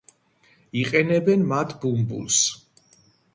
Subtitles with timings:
[0.83, 2.41] იყენებენ მათ ბუმბულს.